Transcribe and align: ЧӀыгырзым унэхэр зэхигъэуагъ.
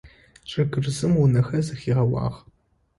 ЧӀыгырзым 0.49 1.13
унэхэр 1.21 1.63
зэхигъэуагъ. 1.67 2.35